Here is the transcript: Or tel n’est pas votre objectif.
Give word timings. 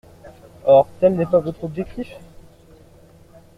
Or 0.65 0.87
tel 0.99 1.13
n’est 1.13 1.27
pas 1.27 1.37
votre 1.37 1.63
objectif. 1.65 2.17